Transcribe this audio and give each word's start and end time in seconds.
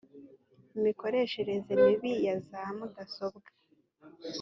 imikoreshereze 0.77 1.71
mibi 1.83 2.11
ya 2.25 2.35
za 2.47 2.63
mudasobwa 2.77 3.49